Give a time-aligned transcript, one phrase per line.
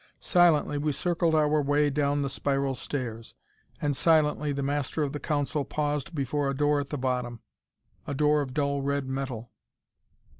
[0.19, 3.35] Silently we circled our way down the spiral stairs,
[3.79, 7.39] and silently the Master of the Council paused before a door at the bottom
[8.07, 9.51] a door of dull red metal.